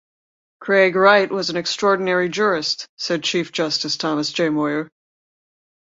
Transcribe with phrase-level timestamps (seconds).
[0.59, 4.49] "Craig Wright was an extraordinary jurist," said Chief Justice Thomas J.
[4.49, 4.89] Moyer.